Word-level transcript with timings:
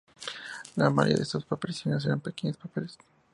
La 0.77 0.89
mayoría 0.89 1.17
de 1.17 1.21
estas 1.21 1.45
apariciones 1.51 2.03
eran 2.07 2.19
pequeños 2.21 2.57
papeles. 2.57 2.97